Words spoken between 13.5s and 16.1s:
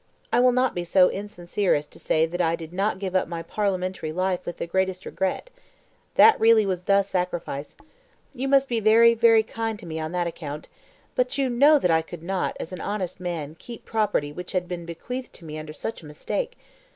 keep property which had been bequeathed to me under such a